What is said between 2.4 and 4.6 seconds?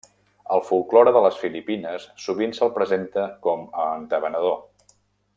se'l presenta com a entabanador.